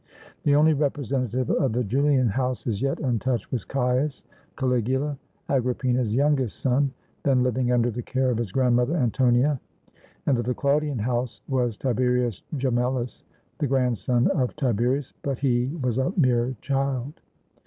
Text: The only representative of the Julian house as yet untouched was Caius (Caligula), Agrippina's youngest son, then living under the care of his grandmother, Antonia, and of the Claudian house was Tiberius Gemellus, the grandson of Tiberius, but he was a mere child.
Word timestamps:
The 0.45 0.55
only 0.55 0.73
representative 0.73 1.51
of 1.51 1.73
the 1.73 1.83
Julian 1.83 2.29
house 2.29 2.65
as 2.65 2.81
yet 2.81 2.99
untouched 3.01 3.51
was 3.51 3.63
Caius 3.63 4.23
(Caligula), 4.57 5.15
Agrippina's 5.47 6.11
youngest 6.15 6.59
son, 6.59 6.91
then 7.21 7.43
living 7.43 7.71
under 7.71 7.91
the 7.91 8.01
care 8.01 8.31
of 8.31 8.39
his 8.39 8.51
grandmother, 8.51 8.97
Antonia, 8.97 9.59
and 10.25 10.39
of 10.39 10.45
the 10.45 10.55
Claudian 10.55 10.97
house 10.97 11.43
was 11.47 11.77
Tiberius 11.77 12.41
Gemellus, 12.57 13.21
the 13.59 13.67
grandson 13.67 14.25
of 14.29 14.55
Tiberius, 14.55 15.13
but 15.21 15.37
he 15.37 15.67
was 15.83 15.99
a 15.99 16.11
mere 16.17 16.55
child. 16.61 17.21